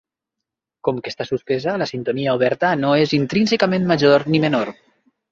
Com 0.87 1.01
que 1.07 1.11
està 1.13 1.25
suspesa, 1.31 1.75
la 1.81 1.87
sintonia 1.91 2.33
oberta 2.39 2.71
no 2.85 2.93
és 3.01 3.13
intrínsecament 3.17 3.85
major 3.93 4.25
ni 4.35 4.41
menor. 4.47 4.73